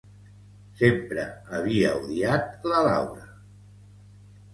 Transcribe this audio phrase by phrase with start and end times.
[0.77, 1.25] Sempre
[1.57, 3.29] havia odiat la Laura...